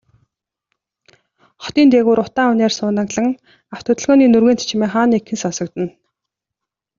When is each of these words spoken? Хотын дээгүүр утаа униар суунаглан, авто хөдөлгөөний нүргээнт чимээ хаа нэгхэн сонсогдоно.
Хотын 1.63 1.87
дээгүүр 1.91 2.19
утаа 2.25 2.47
униар 2.53 2.73
суунаглан, 2.77 3.29
авто 3.73 3.87
хөдөлгөөний 3.91 4.29
нүргээнт 4.29 4.61
чимээ 4.69 4.89
хаа 4.93 5.05
нэгхэн 5.09 5.41
сонсогдоно. 5.43 5.89